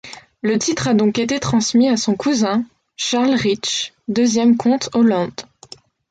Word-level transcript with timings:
Le 0.41 0.57
titre 0.57 0.87
a 0.87 0.95
donc 0.95 1.19
été 1.19 1.39
transmis 1.39 1.87
à 1.87 1.95
son 1.95 2.15
cousin, 2.15 2.65
Charles 2.95 3.35
Rich, 3.35 3.93
deuxième 4.07 4.57
comte 4.57 4.89
Holland. 4.93 5.29